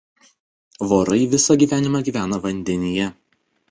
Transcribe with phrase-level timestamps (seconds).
[0.93, 3.17] Vorai visą gyvenimą gyvena vandenyje.